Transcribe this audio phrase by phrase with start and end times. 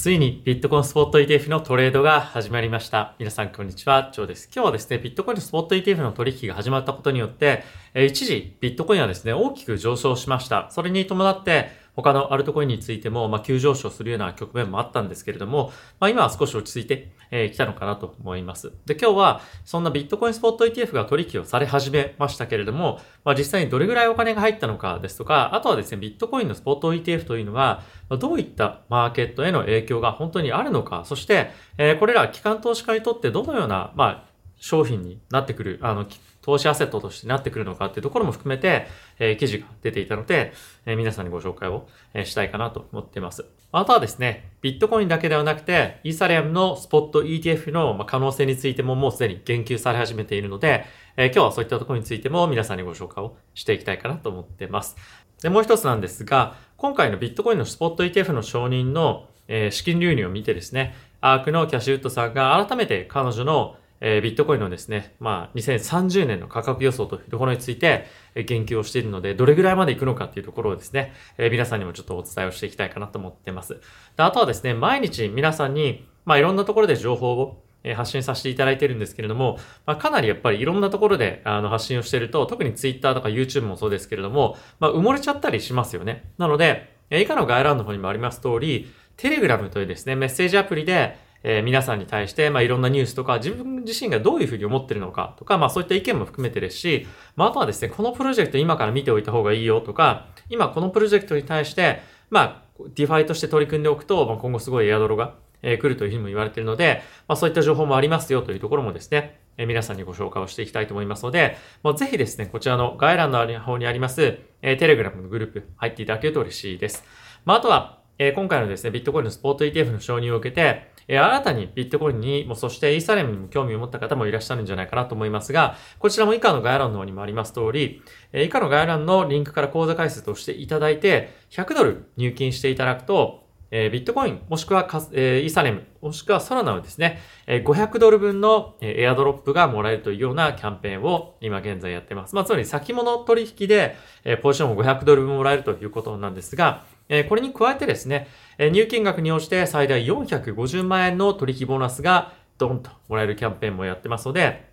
[0.00, 3.14] ついにビットコインスポット ETF のトレードが始まりました。
[3.18, 4.48] 皆さんこんにちは、ジョーです。
[4.50, 10.70] 今日はですね、ビットコインスポット ETF の取引が始まったことによって、一時ビットコインはですね、大きく上昇しました。
[10.70, 11.68] それに伴って、
[12.02, 18.72] 他のアルトコインについても、まあ、急上昇するような局面もあったんですけれども、まあ、今は少し落ち着いてき、えー、たのかなと思います。
[18.86, 27.82] で、今日は、そんなビットコインスポット ETF が取引をされ始めましたけれども、まあ、実際にどれぐらいお金が入ったのかですとか、あとはですね、ビットコインのスポット ETF というのは、
[28.18, 36.06] どういったマーケットへの影響が本当にあるのか、そして、え、これら機関投資家にとってどのような、まあ、商品になってくる、あの、
[36.42, 38.86] 投資アセットとしてなってくるのかっていうところも含めて、
[39.18, 40.52] えー、記事が出ていたので、
[40.86, 43.44] えー、皆さんにご紹介を、え、したいかなと思っています。
[43.72, 54.96] あとはですね、ビットコインだけではなくて、イーサリアムのスポット ETF の、ま可能性についてももうすでに言及され始めているので、え今日はそういったところについても皆さんにご紹介をしていきたいかなと思っています。
[55.42, 73.80] で、もう一つなんですが、今回のビットコインのスポット ETF の承認の、え資金流入を見てですね、アークのキャッシュウッドさんが改めて彼女のえー、ビットコインのですね、まあ、2030年の価格予想というところについて、えー、言及をしているので、どれぐらいまで行くのかっていうところをですね、えー、皆さんにもちょっとお伝えをしていきたいかなと思ってます。
[74.16, 77.62] であとはですね、毎日皆さんに、まあ、いろんなところで情報を
[77.94, 86.30] 発信させていただいてるんですけれども、まあ、かなりやっぱりいろんなところであの発信をしてると、特に Twitter とか YouTube もそうですけれども、まあ、埋もれちゃったりしますよね。
[86.36, 117.04] なので、以下の概要欄の方にもあります通り、Telegram というですね、メッセージアプリで、えー、皆さんに対して、まあ、いろんなニュースとか、自分自身がどういうふうに思ってるのかとか、まあ、そういった意見も含めてですし、まあ、あとはですね、このプロジェクト今から見ておいた方がいいよとか、今このプロジェクトに対して、まあ、 DeFi として取り組んでおくと、まあ、今後すごいエアドロが、えー、来るというふうにも言われているので、まあ、そういった情報もありますよというところもですね、えー、皆さんにご紹介をしていきたいと思いますので、もうぜひですね、こちらの概要欄の方にあります、えー、 Telegram のグループ入っていただけると嬉しいです。
[117.44, 128.00] まあ、あとは、えー、今回のですね、ビットコインのスポート ETF の承認を受けて、え、新たにビットコインにも、そしてイーサレムにも興味を持った方もいらっしゃるんじゃないかなと思いますが、こちらも以下の概要欄の方にもあります通り、
[128.32, 133.40] え、以下の概要欄のリンクから口座開設をしていただいて、100ドル入金していただくと、
[133.72, 142.36] え、ビットコイン、もしくはカス、え、イーサレム、もしくはソラナをですね、え、500ドル分の、エアドロップがもらえるというようなキャンペーンを今現在やってます。
[142.36, 154.70] まあ、つまり先物取引で、え、ポジションを500ドル分もらえるということなんですが、え、これに加えてですね、え、入金額に応じて最大450万円の取引ボーナスがドンともらえるキャンペーンもやってますので、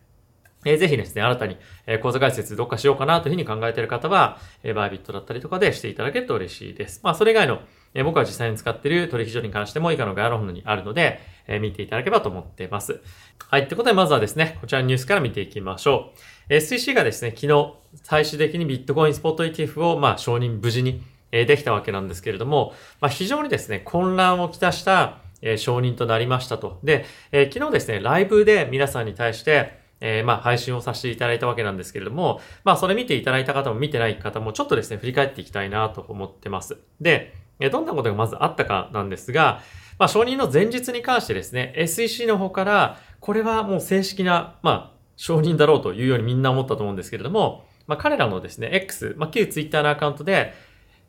[0.66, 7.00] えー、ぜひですね、新たに、えー、講座解説どっかしようかなというふうに考えている方は、え、バイビットだったりとかでしていただけると嬉しいです。
[7.03, 7.62] まあ、それ以外の、
[7.94, 13.02] え、僕は実際に使っている取引所に関しても以下の概要欄にあるので、え、見ていただければと思っています。
[13.50, 13.62] はい。
[13.62, 16.12] ってことで、まずはですね、こちらのニュースから見ていきましょ
[16.50, 16.54] う。
[16.54, 17.74] SEC がですね、昨日、
[18.04, 21.02] 最終的にビットコインスポット ETF を、まあ、承認無事に
[21.32, 26.80] えできたわけなんですけれども、まあ、非常にですね、混乱をきたした、え承認となりましたと。
[26.84, 36.78] で、え昨日ですね、ライブで皆さんに対して、えー、まあ、配信をさせていただいたわけなんですけれども、まあ、それ見ていただいた方も見てない方も、ちょっとですね、振り返っていきたいなと思ってます。
[37.02, 39.62] で、えどんなことがまずあったかなんですが、
[39.98, 50.54] まあ、承認の前日に関してですね、SEC の方から、これはもう正式な、まあ、承認だろうというようにみんな思ったと思うんですけれども、まあ、彼らのですね、X、まあ、旧 Twitter のアカウントで、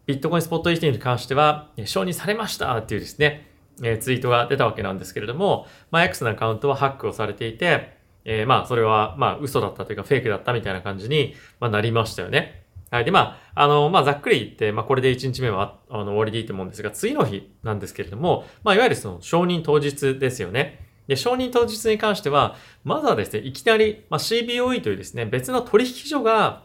[0.09, 3.47] ビットコインスポット ETF に関しては、承認されましたっていうですね、
[3.83, 7.93] えツイートが出たわけなんですけれども、まあ、X のアカウントはハックをされていて、
[8.25, 12.65] えー、まあ、それは、まあ、嘘だったというか、フェイクだったみたいな感じに、まあ、なりましたよね。
[12.91, 13.05] はい。
[13.05, 20.89] で、まあ、あの、まあ、ざっくり言って、まあ、これで1日目は、あの、終わりでいいと思うんですが、次の日なんですけれども、まあ、いわゆるその、承認当日ですよね。
[21.07, 26.63] で、承認当日に関しては、まずはですね、いきなり、まあ、CBOE というですね、別の取引所が、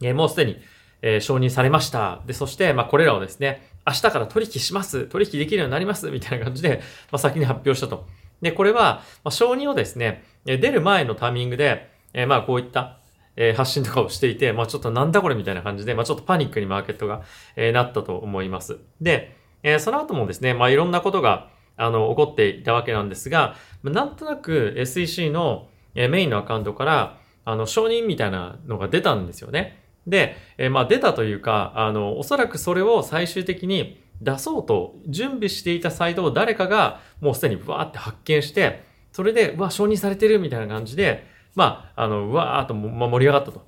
[0.00, 0.56] えー、もうすでに、
[1.02, 2.22] えー、承認されました。
[2.26, 6.80] で、そして、まあ、これらをですね、明日から取引します取引できるようになりますみたいな感じで、
[7.10, 8.06] まあ、先に発表したと。
[8.40, 12.98] で、これは、まあ、承認をですね、出る前のタイミングで、えー、まあ、こういった、
[13.34, 15.34] え、発信とかをしていて、まあ、ちょっとなんだこれ？
[15.34, 17.22] みたいな感じで、まあ、ちょっとパニックにマーケットが、
[17.56, 18.78] えー、なったと思います。
[19.00, 29.81] で、えー、その後もですね、まあ、いろんなことが、あの、起こっていたわけなんですが、なんとなく SEC のえメインのアカウントから、あの、承認みたいなのが出たんですよね。
[30.06, 43.64] で、えー、まあ出たというか、あの、おそらくそれを最終的に出そうと準備していたサイトを誰かがもうすでにわーって発見して、それで、うわ、承認されてるみたいな感じで、まあ、あの、うわーっと、まあ、盛り上がったと。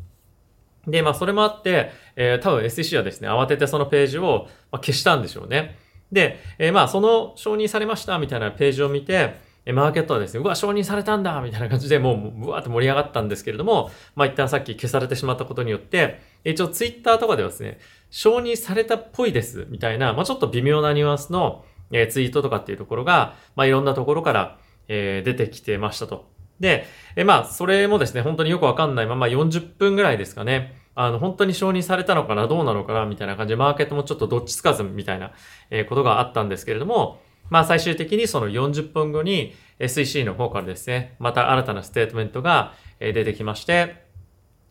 [0.87, 5.77] で、まあ、それもあって、えー、多分 SEC はですね、慌ててそのページを、まあ、消したんでしょうね。
[6.13, 9.35] で、えー、まあ、その承認されましたみたいなページを見て、
[9.72, 17.78] マーケットはですね、うわ、承認されたんだみたいな感じで、もう、うわーって盛り上がったんですけれども、まあ、一旦さっき消されてしまったことによって、一応ツイッターとかではですね、
[18.11, 24.58] 承認されたっぽいです、みたいな、まあ、ちょっと微妙なニュアンスの、えツイートとかっていうところが、まあ、いろんなところから、
[24.88, 26.28] え出てきてましたと。
[26.61, 30.82] で、えまあ、それもですね、本当によくわかんないまま40分ぐらいですかね。
[30.94, 35.32] あの、本当に承認されたのかな、どうなのかな、みたいな感じで、マーケットもちょっとどっちつかずみたいな、
[35.70, 37.20] えことがあったんですけれども、
[37.50, 44.05] まあ最終的にその40分後に SEC の方からですね、また新たなステートメントが出てきまして、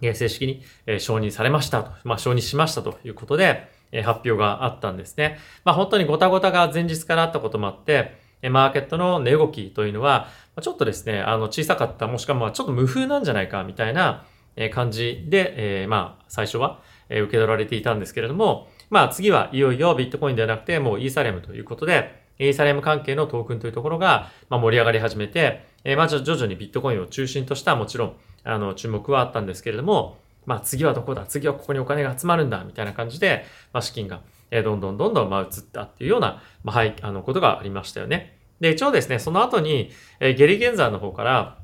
[0.02, 0.64] 正式に
[1.00, 3.72] 承認されましたと、まあ承認しましたということで、
[4.04, 5.38] 発表があったんですね。
[5.64, 8.18] まあ本当にごたごたが前日からあったこともあって、
[8.50, 10.28] マーケットの値動きというのは、
[10.62, 14.26] ちょっとですね、あの小さかった、もしくはちょっと無風なんじゃないかみたいな
[14.72, 16.80] 感じで、え、まあ最初は
[17.10, 38.38] 受け取られていたんですけれども、まあ次はいよいよビットコインではなくてもうイーサレムということで、イーサレム関係のトークンというところが、ま、盛り上がり始めて、えー、まあ、徐々にビットコインを中心としたもちろん、あの、注目はあったんですけれども、まあ、次はどこだ次はここにお金が集まるんだみたいな感じで、まあ、資金が、え、どんどんどんどん、ま、移ったっていうような、まあ、はい、あの、ことがありましたよね。
[38.60, 41.58] で、一応ですね、その後に、え、ゲリゲンザーの方から、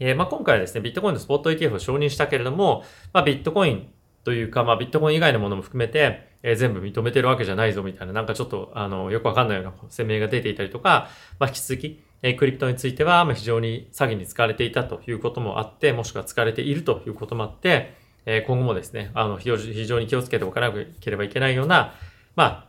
[0.00, 3.90] え、まあ、今回はですね、ビットコインのスポット ETF を承認したけれども、まあ、ビットコイン
[4.24, 11.08] というか、まあ、ビットコイン以外のものも含めて、えー、全部認めてるわけじゃないぞみたいな、なんかちょっと、あの、よくわかんないような声明が出ていたりとか、
[11.38, 17.94] まあ、引き続き、えー、クリプトについては、まあ、非常に詐欺に使われていたということもあって、もしくは使われているということもあって、
[18.26, 19.50] えー、今後もですね、あの、非
[19.86, 21.94] 常に気をつけておかなければいけないような、
[22.36, 22.66] まあ、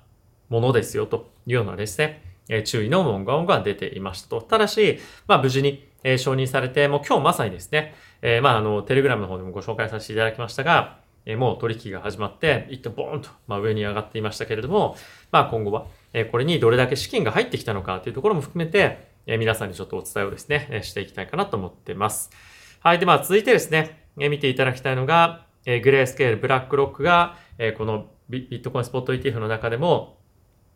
[0.49, 4.41] ものですよというようなですね、え注意の文言が出ていましたと。
[4.41, 14.95] ただし、まあ、無事に、え承認されて、もう今日まさにですね、えまあ、あの、テレグラムの方でもご紹介させていただきましたが、えもう取引が始まって、一旦ボーンと、まあ、上に上がっていましたけれども、
[15.31, 22.31] まあ今後は、えこれにどれだけ資金が入ってきたのかというところも含めて、え皆さんにちょっとお伝えをですね、えしていきたいかなと思ってます。
[22.79, 22.99] はい。
[22.99, 30.17] で、まあ続いてですね、え見ていただきたいのが、えグレースケール、ブラックロックが、えこのビットコインスポット ETF の中でも、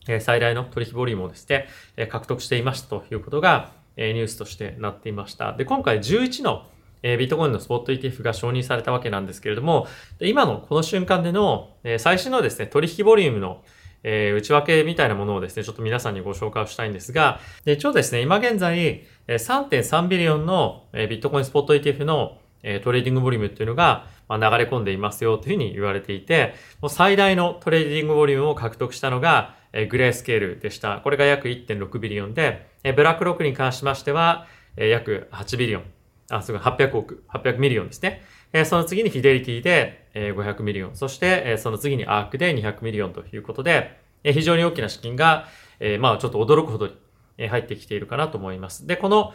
[0.07, 1.67] え最大の取引ボリュームをですね、
[1.97, 5.53] え獲得していましたということが、えニュースとしてなっていました。
[5.53, 6.67] で、今回11の
[7.07, 9.85] えビットコインのスポット ETF が承認されたわけなんですけれども、
[10.19, 13.63] 今のこの瞬間での、え最新のですね、取引ボリュームの
[14.01, 22.39] え内訳みたいなものをですね、ちょっと皆さんにご紹介をしたいんですが、一応ですね、今現在、3.3 billion のビットコインスポット ETF の
[22.83, 29.55] trading volume っていうのが流れ込んでいますよというふうに言われていて、もう最大の trading volume を獲得したのが
[29.89, 31.01] グレースケールでした。
[31.03, 35.94] これが約1.6 billion で、ブラックロックに関しましては約8 billion。
[36.29, 38.23] あ、すごい、800億、800 million ですね。
[38.53, 45.47] えー、その次にフィデリティで、えー、500 million、そして、えー、その次にアークで200 million ということで、えー、非常に大きな資金が、
[45.79, 46.93] えー、まあちょっと驚くほどに、
[47.37, 48.87] えー、入ってきているかなと思います。
[48.87, 49.33] で、この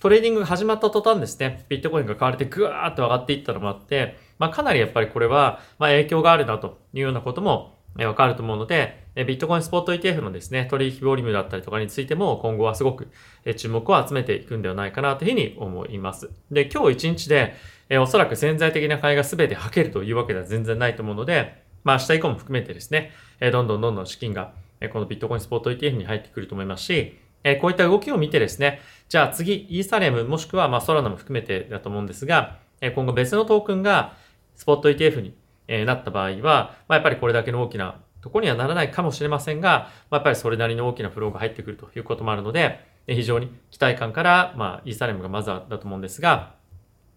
[0.00, 13.08] トレーディングが始まった途端ですね、ビットコインが買われてぐわーっと上がっていったのもあって、まあかなりやっぱりこれは、まあ影響があるなというようなことも、えわかると思うので、ビットコインスポット ETF のですね、取引ボリュームだったりとかについても今後はすごく
[13.56, 16.30] 注目を集めていくんではないかなというふうに思います。
[16.50, 17.54] で、今日一日で、
[17.88, 24.52] えおそらく潜在的な買いが全て吐けるというわけでは全然ないと思うので、まあ明日以降も含めてですね、えどんどんどんどん資金が
[24.82, 34.16] えこのビットコインスポット ETF に入ってくると思いますし、えこういった動きを見てですね、じゃあ次、イーサレムもしくはまあソラナも含めてだと思うんですが、え今後別のトークンが
[34.56, 35.34] スポット ETF に
[35.68, 46.54] えなった場合は、まあ、やっぱりこれだけの大きなとこにはならないかもしれませんが、まあ、やっぱりそれなりの大きなフローが入ってくるということもあるので、非常に期待感から、まあ、イーサレムがまずはだと思うんですが、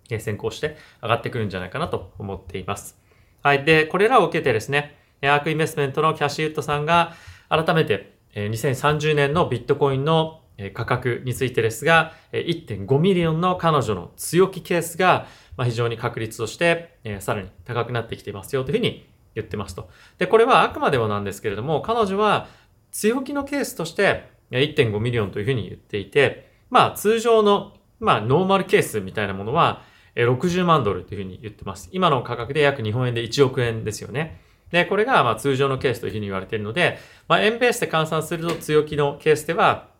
[0.08, 2.98] 先行して上がってくるんじゃないかなと思っています。
[3.42, 3.64] はい。
[3.64, 7.14] で、これらを受けてですね、アークインベストメントのキャッシュウッドさんが
[7.50, 10.42] 改めて2030年のビットコインの
[10.74, 15.28] 価格についてですが、1.5 million の彼女の強気ケースが
[15.64, 19.90] 非常に確率としてさらに高くなってきていますよというふうに言ってますと。
[20.18, 22.48] で、これはあくまでもなんですけれども、彼女は
[22.92, 29.82] 強気のケースとして1.5 million というふうに言っていて、まあ通常の、まあノーマルケースみたいなものは
[30.16, 31.90] 60万ドルというふうに言ってます。
[31.92, 34.40] 今の価格で約日本円で1億円ですよね。
[34.72, 36.98] で、これがまあ通常のケースというふうに言われているので、
[37.28, 39.94] まあ円ベースで換算すると強気のケースでは、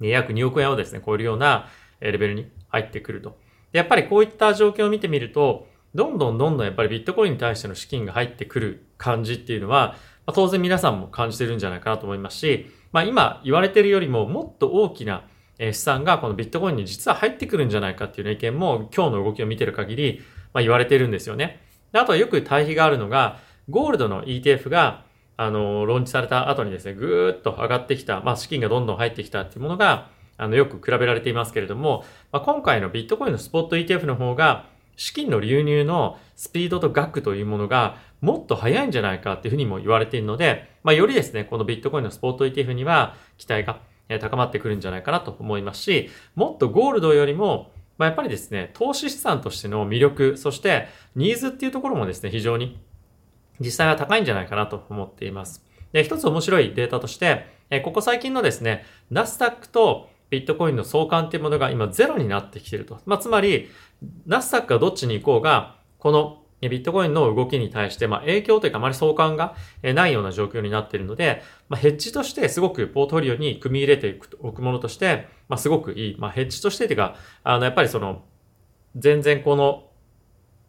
[0.00, 1.68] 約2億円をですね、超えるような
[2.00, 3.38] レベルに入ってくると。
[3.72, 9.96] やっぱりこういった状況を見てみると、どんどんどんどんやっぱりビットコインに対しての資金が入ってくる感じっていうのは、
[10.26, 15.24] まあ、当然皆さんも感じてるんじゃないかなと思いますし、まあ今言われてるよりももっと大きな
[15.58, 20.20] 資産がこのビットコインに実は入ってくるんじゃないかっていう意見も今日の動きを見てる限り、
[20.52, 21.60] まあ、言われてるんですよね。
[21.92, 23.38] あとはよく対比があるのが、
[23.70, 25.03] ゴールドの ETF が、
[25.36, 43.80] あの、ローンチされた後にですね、ぐーっと上がってきた、まあ資金がどんどん入ってきたっていうものが、あの、よく比べられていますけれども、まあ、今回のビットコインのスポット ETF の方が、資金の流入のスピードと額というものがもっと早いんじゃないかっていうふうにも言われているので、まあ、よりですね、このビットコインのスポット ETF には期待が
[44.20, 52.78] 高まってくるんじゃないかなと思いますし、もっとゴールドよりも、まあ、やっぱりですね、投資資産としての魅力、そしてニーズっていうところもですね、非常に
[53.60, 55.64] 実際は高いんじゃないかなと思っています。
[55.92, 63.00] で、一つ面白いデータとして、えここ最近のですね、ナスダックとビットコインの相関っていうものが今ゼロになってきてると。
[63.06, 63.68] まあ、つまり、
[64.26, 76.16] ナスダックがどっちに行こうが、このビットコインの動きに対して、まあ、影響というかあまり相関がないような状況になっているので、まあ、ヘッジとしてすごくポートフォリオに組み入れておくものとして、まあ、すごくいい。
[76.18, 78.24] まあ、ヘッジとしてというか、あの、やっぱりその、
[78.96, 79.90] 全然この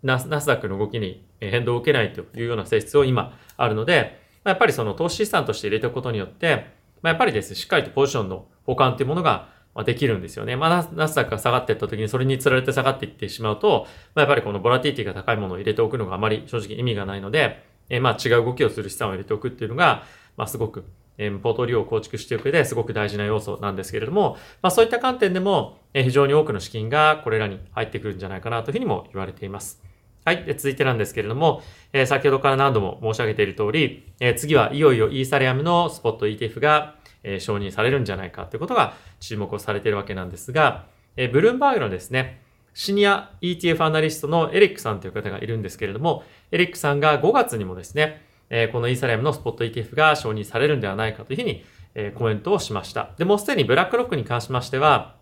[0.04, 6.68] ナスダックの動きに変動を受けないというような性質を今あるので、やっぱりその投資資産として入れておくことによって、
[7.02, 9.50] ま、やっぱりですね、しっかりとポジションの保管というものが
[9.84, 10.56] できるんですよね。
[10.56, 20.04] まあ、ナスダックが下がっていった時にそれに釣られて下がっていってしまうと、まあ、やっぱりこのボラティティが高いものを入れておくのがあまり正直意味がないので、え、まあ違う動きをする資産を入れておくっていうのが、
[20.38, 20.86] まあすごく、
[21.18, 29.84] え、ポートリオを構築しておく上ですごく大事な要素なんですけれども、まあそういった観点でも、え、非常に多くの資金がこれらに入ってくるんじゃないかなというふうにも言われています。
[30.26, 30.44] はい。
[30.58, 31.62] 続いてなんですけれども、
[31.94, 40.86] えー、先ほどから何度も申し上げている通り、えー、次はいよいよイーサリアムのスポット ETF がえ承認されるんじゃないかということが注目をされているわけなんですが、
[41.18, 42.42] えブルームバーグのですね、
[42.74, 51.64] シニア ETF アナリストのエリックさんという方がいるんですけれども、エリックさんが5月にもですね、えこのイーサリアムのスポット ETF が承認されるんではないかというふうに、
[51.96, 53.12] えコメントをしました。
[53.18, 55.16] で、もうすでにブラックロックに関しましては、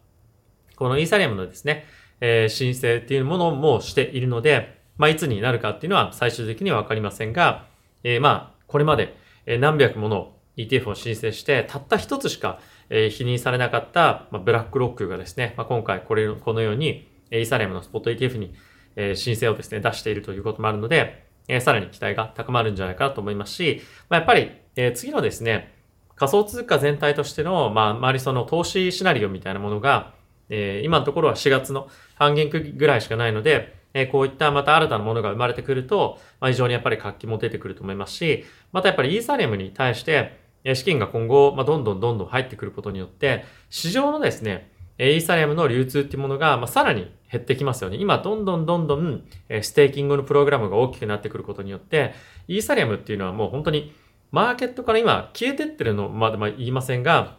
[0.76, 1.86] このイーサリアムのですね、
[2.20, 7.66] え申請っていうものもしているので、まあ、いつになるかっていうのは最終的にはわかりませんが、
[8.04, 9.18] えまあ、これまで
[9.60, 12.60] 何百もの ETF を申請して、たった一つしか、
[12.90, 18.54] えー、否認されなかった、まあ、ブラックロックがですね、まあ、今回これ、このように、イーサリアムのスポット ETF に、
[18.96, 25.74] えー、申請をですね、出しているということもあるので、えー、さらに期待が高まるんじゃないかなと思いますし、まあ、やっぱり、えー、次のですね、
[26.16, 30.14] 仮想通貨全体としての、まあ、周りその投資シナリオみたいなものが、
[30.50, 40.42] えー、今のところは4月の半減ぐらいしかないので、えこういったまた新たなものが生まれてくると、まあ、非常にやっぱり活気も出てくると思いますし、またやっぱりイーサリアムに対して、
[40.74, 47.98] 資金が今後、まあ、どんどんどんどん入ってくることによって、市場のですね、イーサリアムの流通っていうものが、まあ、さらに減ってきますよね。
[47.98, 52.14] 今、どんどんどんどん、えステーキングのプログラムが大きくなってくることによって、
[52.48, 53.94] イーサリアムっていうのはもう本当に、
[54.32, 57.38] マーケットから今消えてってるのまでは言いませんが、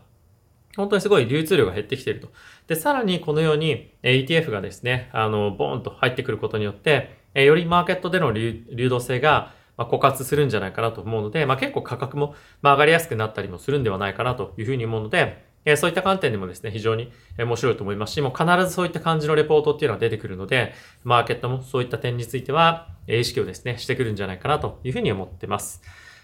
[0.76, 2.28] 本当にすごい流通量が減ってきていると。
[2.66, 25.82] で、さらにこのように ETF がですね、あの、ボーンと入ってくることによって、よりマーケットでの流動性がま、枯渇するんじゃないかなと思うので、まあ、結構価格も上がりやすくなったりもするんではないかなというふうに思うので、えそういった観点でもですね、非常に面白いと思いますし、もう必ずそういった感じのレポートっていうのは出てくるので、マーケットもそういった点については、意識をですね、してくるんじゃないかなというふうに思ってます。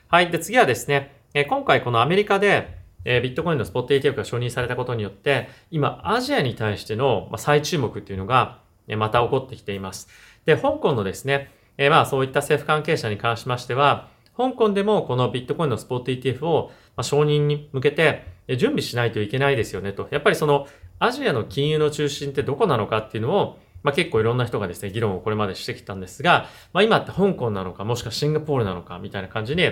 [0.08, 0.30] はい。
[0.30, 1.16] で、次はですね、
[1.48, 8.60] 今回このアメリカで、えビットコインのスポット ETF が承認されたことによって、今、アジアに対しての再注目っていうのが、
[8.96, 10.08] また起こってきています。
[10.44, 20.08] で、香港のですね、えー、まあそういった政府関係者に関しましては、香港でもこのビットコインのスポット ETF を承認に向けて準備しないといけないですよねと。
[20.10, 20.66] やっぱりその
[20.98, 29.62] アジアの金融の中心ってどこなのかっていうのを、まあ、結構いろんな人がですね、議論をこれまでしてきたんですが、まあ、今って香港なのか、もしくはシンガポールなのか、みたいな感じに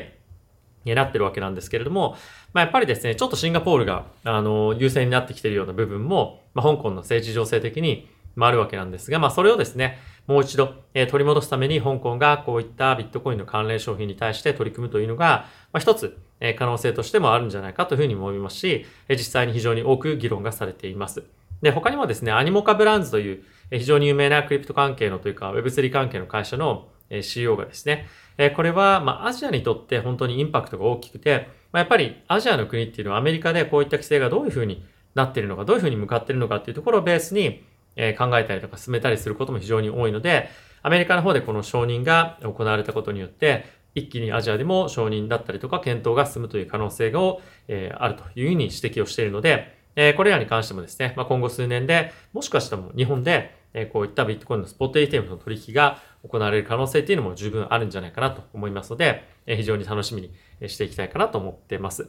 [0.85, 2.16] なってるわけなんですけれども、
[2.52, 21.25] まあ、やっぱりですね、ちょっとシンガポールが、あの、優勢になってきているような部分も、まあ、香港の政治情勢的に、まあ、あるわけなんですが、まあ、それをですね、もう一度、えー、取り戻すために香港がこういったビットコインの関連商品に対して取り組むというのが、まあ、一つ、えー、可能性としてもあるんじゃないかというふうに思いますし、えー、実際に非常に多く議論がされています。
[21.62, 34.85] で、他にもですね、アニモカブランズという、え、非常に有名なクリプト関係のというか Web3 関係の会社の、え、CO がですね、え、これは、ま、アジアにとって本当にインパクトが大きくて、ま、やっぱりアジアの国っていうのはアメリカでこういった規制がどういうふうに
[35.15, 37.65] なっているのか、どういうふうに向かっているのかっていうところをベースに、
[37.97, 40.49] え、考えたりとか進めたりすることも非常に多いので、
[40.83, 47.21] アメリカの方でこの承認が行われたことによって、一気にアジアでも承認だったりとか検討が進むという可能性が、
[47.67, 60.22] え、あるというふうに指摘をしているので、え、これらに関してもですね、ま、今後数年で、もしかしたらも日本で、えー、こういったビットコインのスポット ATM の取引が行われる可能性っていうのも十分あるんじゃないかなと思いますので、えー、非常に楽しみ
[60.60, 62.08] にしていきたいかなと思っています。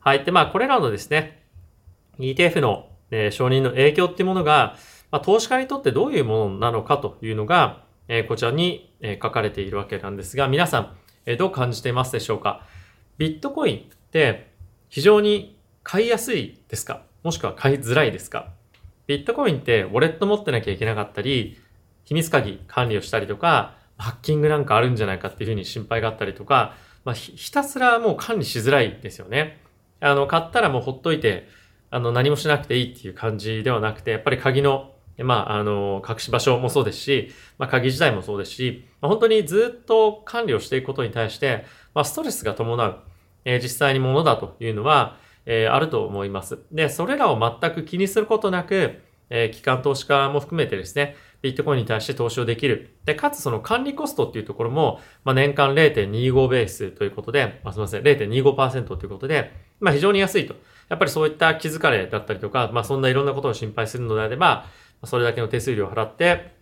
[0.00, 0.24] はい。
[0.24, 1.42] で、まあ、これらのですね、
[2.18, 4.76] ETF の、えー、承認の影響っていうものが、
[5.10, 12.66] まあ、投資家にとってどういうものなのかというのが、えこちらに、え書かれているわけなんですが、皆さん、えどう感じていますでしょうか？
[13.18, 14.50] ビットコインって
[14.88, 17.02] 非常に買いやすいですか？
[17.22, 18.52] もしくは買いづらいですか？
[19.10, 21.58] ビットコインってウォレット持ってなきゃいけなかったり、
[22.04, 29.58] 秘密鍵管理をしたりとか、ハッキングなんかあるんじゃないかっていうふうに心配があったりとか、まあ、ひたすらもう管理しづらいですよね。
[29.98, 31.48] あの、買ったらもうほっといて、
[31.90, 41.64] あの、何もしなくていいっていう感じではなくて、やっぱり鍵の、まあ、あの、隠し場所もそうですし、まあ、鍵自体もそうですし、まあ、本当にずっと管理をしていくことに対して、
[41.94, 42.98] まあ、ストレスが伴う、
[43.44, 45.16] えー、実際にものだというのは、
[45.46, 46.58] えー、あると思います。
[46.72, 52.96] で、それらを全く気にすることなく、えー、機関投資家も含めてですね、ビットコインに対して投資をできる。
[53.04, 60.54] で、かつその管理コストっていうところも、まあ、年間0.25ベースということで、まあ、すみません、0.25%ということで、まあ、非常に安いと。
[60.88, 64.66] やっぱりそういった気づかれだったりとか、まあ、そんないろんなことを心配するのであれば、
[65.04, 66.52] それだけの手数料を払って、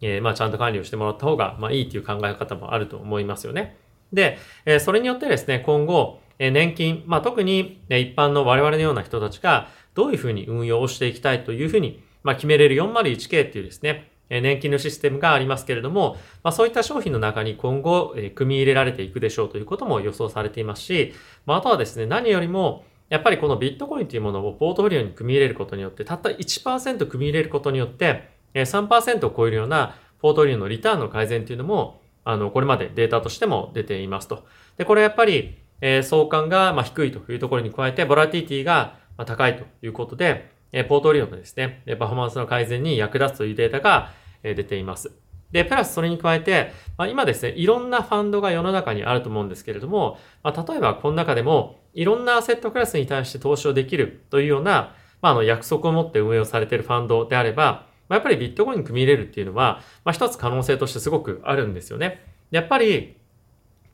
[0.00, 3.76] えー、まあ、ちゃんと管理をしてもらった方が、まあ、いいという考え方もあると思いますよね。
[4.12, 21.12] で、えー、それによってですね、今後、え、年金、まあ、特に、ね、一般の我々のような人たちが、どういうふうに運用をしていきたいというふうに、まあ、決めれる 401k っていうですね、え年金のシステムがありますけれども、まあ、そういった商品の中に今後、え組み入れられていくでしょうということも予想されていますし、
[21.44, 34.44] まあ、あとはですね、何よりも、やっぱりこのビットコインというものをポートフォリオに組み入れることによって、たった1%組み入れることによって、3%を超えるようなポートフォリオのリターンの改善というのも、あの、これまでデータとしても出ていますと。
[34.76, 45.12] で、これやっぱり、え、相関がま低いというところに加えて、ボラティティがま高いということで、えポートリオのですね、パフォーマンスの改善に役立つというデータが出ています。
[45.52, 62.24] で、プラスそれに加えて、まあ、今ですね、いろんなファンドが世の中にあると思うんですけれども、まあ、例えばこの中でも、いろんなアセットクラスに対して投資をできるというような、まあ、あの約束を持って運営をされているファンドであれば、まあ、やっぱりビットコイン組み入れるっていうのは、まあ、一つ可能性としてすごくあるんですよね。
[62.50, 63.16] やっぱり、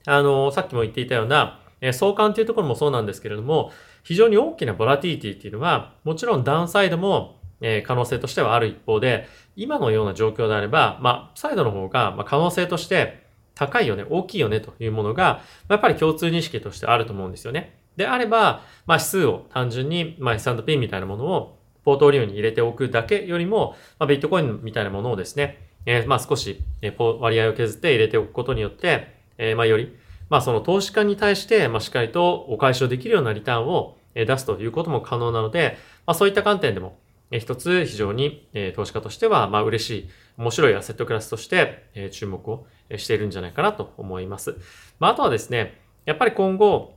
[0.07, 13.25] あの、さっきも言っていたような、え相関っていうところもそうなんですけれども、非常に大きなボラティティっていうのは、もちろんダウンサイドも、え可能性としてはある一方で、今のような状況であれば、まあ、サイドの方が、ま可能性として
[13.55, 17.79] 高いよね、大きいよねというものが、やっぱり共通認識としてあると思うんですよね。
[17.97, 29.97] であれば、まあ、指数を単純に、まあ、S&P みたいなものをポートフォリオに入れておくだけよりも、まあ、ビットコインみたいなものをですね、えー、まあ少し、えー、割合を削って入れておくことによって、えー、まあより、
[30.29, 36.99] まあその投資家に対して、まあしっかりとお返しをできるようなリターンを出すということも可能なので、まあそういった観点でも、
[37.31, 40.09] 一つ非常に投資家としては、まあ嬉しい、
[40.39, 44.57] 面白いアセットクラスとして注目をしているんじゃないかなと思います。
[44.99, 46.95] まああとはですね、やっぱり今後、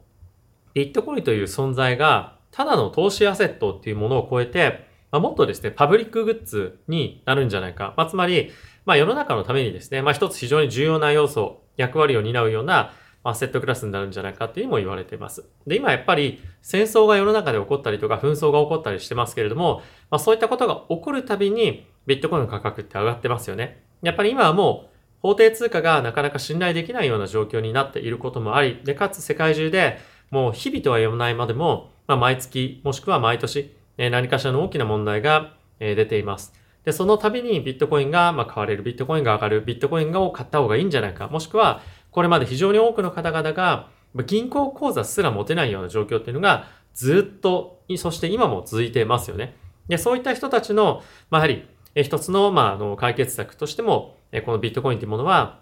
[0.73, 7.95] ビットコインという存在が、ただの投資アセットっていうものを超えて、まあ、もっとですね、パブリックグッズになるんじゃないか。
[7.97, 8.51] まあ、つまり、
[8.85, 12.93] まあ、世の中のためにですね、まあ、一つ非常に重要な要素、役割を担うような、
[13.29, 15.45] アセットクラスになるんじゃないかっていうのも言われています。
[15.65, 23.83] で、今やっぱり戦争が世の中で起こったりとか紛争が起こったりしてますけれども、まあそういったことが起こるたびにビットコインの価格って上がってますよね。
[24.01, 24.89] やっぱり今はもう
[25.21, 29.99] 法定通貨がなかなか信頼できないような状況になっていることもあり、で、かつ世界中で
[30.31, 36.53] もう日々とは言わないまでも、まあ毎月もしくは毎年、何かしらの大きな問題が出ています。
[36.85, 41.81] で、その度にビットコインがま買われる、ビットコインが上がる、ビットコインを買った方がいいんじゃないか、もしくは
[42.19, 43.87] これまで非常に多くの方々が
[44.25, 49.55] 銀行口座すら持てないような状況っていうのがずっと、そして今も続いてますよね。
[49.87, 51.61] で、そういった人たちの、まあ、やは
[51.95, 55.61] り、一つの、まあ、あの、解決策としても、このビットコインというものは、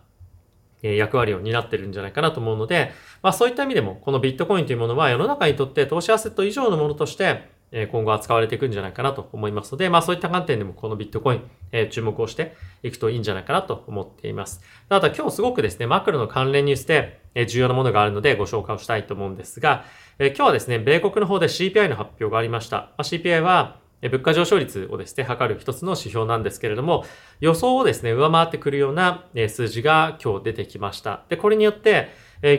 [0.81, 2.91] 役割を担ってるんじゃないかなと思うので、
[3.21, 14.61] まあそういった意味でも、このビットコインというものは世の中にとって投資アセット以上のものとして、今後扱われていくんじゃないかなと思いますので、まあそういった観点でもこのビットコイン、え、注目をしていくといいんじゃないかなと思っています。
[14.87, 19.85] あとは今日すごくですね、マクロの関連ニュースで、え重要なものがあるのでご紹介をしたいと思うんですが、
[20.17, 22.77] え今日はですね、米国の方で CPI の発表がありました。
[22.77, 27.03] まあ、CPI は物価上昇率をですね、測る一つの指標なんですけれども、
[27.39, 31.23] 予想をですね、上回ってくるような数字が今日出てきました。
[31.29, 32.09] で、これによって、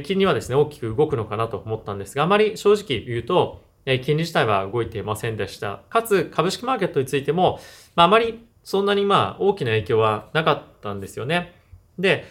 [0.04, 5.80] 金利はですね、大きく動くのかなと思ったんですが、あまり正直言うと、え金利自体は動いていませんでした。
[5.88, 7.58] かつ、株式マーケットについても、
[7.96, 11.54] まあ、あまりそんなにまあ、大きな影響はなかったんですよね。
[11.98, 12.26] で、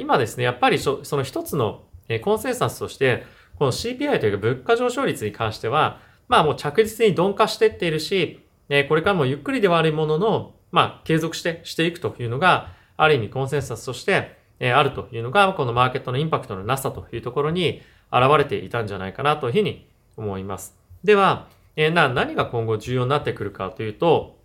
[0.00, 1.82] 今ですね、やっぱりその一つの
[2.22, 3.24] コンセンサスとして、
[3.58, 8.40] この CPI というか物価上昇率に関しては、まあもう着実に鈍化していっているし、
[8.88, 20.81] これからもゆっくりではあるものの、まあ継続してしていくというのが、ある意味コンセンサスとしてあるというのが、このマーケットのインパクトのなさというところに現れていたんじゃないかなというふうに思います。
[21.04, 24.38] では、え、な、何が今後重要になってくるかというと、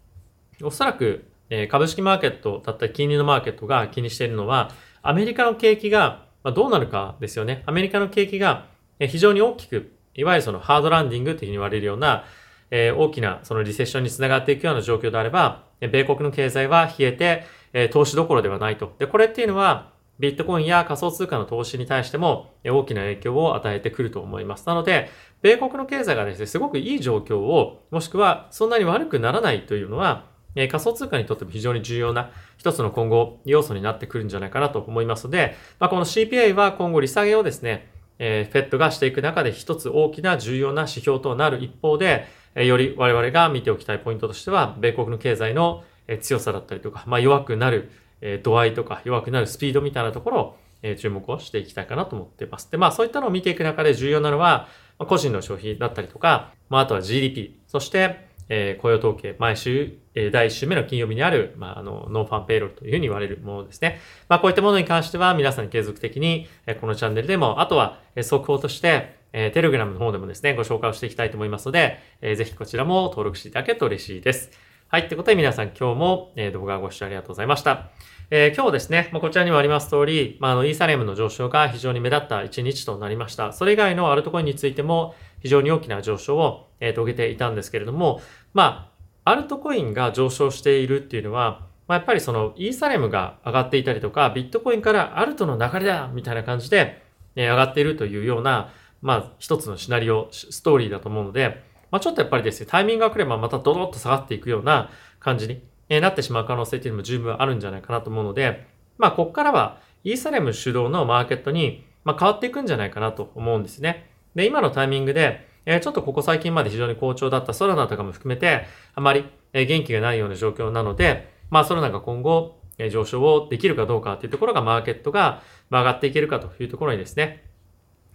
[0.64, 7.64] おそらく、え、株式マーケットだったり金利のマーケットが気にしているのは、アメリカの景気がどうなるかですよね。
[7.66, 8.66] アメリカの景気が
[9.00, 12.26] 非常に大きく、いわゆるそのハードランディングというふうに言われるような、
[12.72, 17.44] え、大きなそのリセッションにつながっていくような状況であれば、米国の経済は冷えて、
[17.74, 18.96] え、投資どころではないと。
[18.98, 24.66] で、これっていうのは、ビットコインや仮想通貨の投資に対しても大きな影響を与えてくると思います。
[24.68, 25.10] なので、
[25.42, 30.26] 米国の経済がですね、すごくいい状況を、もしくはそんなに悪くならないというのは、
[30.56, 42.26] 仮想通貨にとっても非常に重要な一つの今後要素になってくるんじゃないかなと思いますので、まあ、この CPI は今後利下げをですね、フェットがしていく中で一つ大きな重要な指標となる一方で、
[42.56, 45.84] より我々が見ておきたいポイントとしては、米国の経済の
[46.22, 52.70] 強さだったりとか、まあ、弱くなるえ度合いとか弱くなるスピードみたいなところをえ注目をしていきたいかなと思ってます。
[52.72, 54.68] で、まあそういったのを見ていく中で重要なのは、
[55.00, 64.00] ま個人の消費だったりとか、まああとは GDP、そして、え、雇用統計、毎週、え、第1週目の金曜日にある、まあ、あの、 non-farm payroll というふうに言われるものですね。
[64.30, 74.52] まあ、こういったものに関しては、皆さん継続的に、え、このチャンネルでも、あとは、え、速報として、え、テレグラムの方でもですね、ご紹介をしていきたいと思いますので、えー、ぜひこちらも登録していただけると嬉しいです。
[74.90, 75.02] はい。
[75.02, 77.90] ってことで皆さん今日も、動画をご視聴ありがとうございました。
[78.30, 83.52] えー、今日ですね、まあ、こちらにもあります通り、まあ、あの、イーサレムの上昇が非常に目立った一日となりました。
[83.52, 88.22] それ以外のアルトコインについても非常に大きな上昇を、えー、遂げていたんですけれども、
[88.54, 88.94] ま
[89.26, 97.04] あ、アルトコインが上昇しているっていうのは、まあ、やっぱりそのイーサレムが上がっていたりとか、ビットコインからアルトの流れだみたいな感じで、
[97.36, 98.72] えー、上がっているというような、
[99.02, 105.62] まあ、一つのシナリオ、ストーリーだと思うので、まあ、ちょっとやっぱりですね、タイミングが来ればまたドドッと下がっていくような感じに
[106.02, 114.10] なってしまう可能性っていうのも十分あるんじゃないかなと思うので、まあ、ここからは、イーサレム主導のマーケットに、まあ、変わっていくんじゃないかなと思うんですね。
[114.36, 127.44] で、今のタイミングで、えちょっとここ最近まで非常に好調だったソラナとかも含めて、あまり、え元気がないような状況なので、まあ、ソラナが今後、え上昇をできるかどうかっていうところが、マーケットが上がっていけるかというところにですね、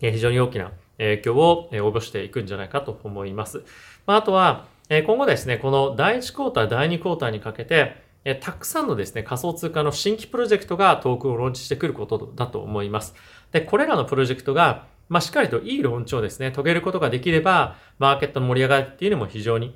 [0.01, 3.65] え非常に大きな影響を及ぼしていくんじゃないかと思います。
[4.07, 4.67] まあ、とは、
[5.07, 8.03] 今後ですね、この第1クォーター、第2クォーターにかけて、
[8.41, 13.15] たくさんのですね、仮想通貨の新規プロジェクトがトークンをローンチしてくることだと思います。
[13.51, 19.75] で、これらのプロジェクトが、まあ、しっかりといいローンチをですね、遂げることができれば、マーケットの盛り上がりっていうのも非常に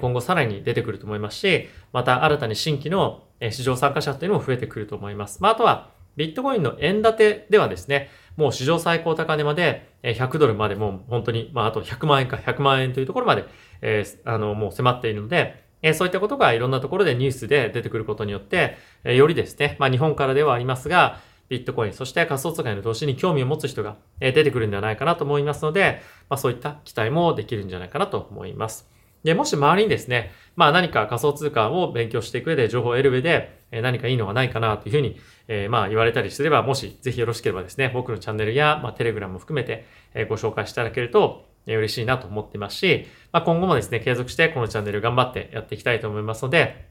[0.00, 5.42] 今後さらに出てくると思いますし、また新たに新規の市場参加者っていうのも増えてくると思います。
[5.42, 13.44] まあ、あとは、ビットコインの円建てではですね、もう史上最高高値まで100ドルまでもう本当に、まああと100万円か100万円というところまで、
[13.82, 28.95] えー、あの、もう迫っているので、えそういったことがいろんなところでニュースで出てくることによって、えよりですね、まあ日本からではありますが、ビットコイン、そして仮想通貨への投資に興味を持つ人が出てくるんではないかなと思いますので、まあそういった期待もできるんじゃないかなと思います。
[29.24, 46.86] で、もし周りにですね、まあ何か仮想通貨を勉強していく上で、情報を得る上で、何かいいのがないかなというふうに、えー、まあ言われたりすれば、もしぜひよろしければですね、僕のチャンネルや、まあテレグラムも含めて、えご紹介していただけると、嬉しいなと思ってますし、まあ、今後もですね、継続してこのチャンネル頑張ってやっていきたいと思いますので、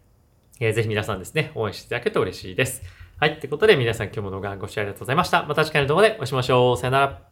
[0.60, 2.84] えー、ぜひ皆さんですね、応援していただけると嬉しいです。
[3.18, 3.32] はい。
[3.32, 5.44] ってことで皆さん今日も動画ご視聴ありがとうございました。
[5.44, 6.78] また次回の動画でお会いしましょう。
[6.78, 7.26] さよなら。